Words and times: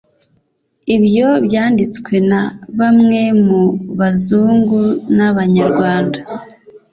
ibyo 0.95 1.27
byanditswe 1.45 2.13
na 2.29 2.41
bamwe 2.79 3.21
mu 3.45 3.61
bazungu 3.99 4.81
n'abanyarwanda 5.15 6.19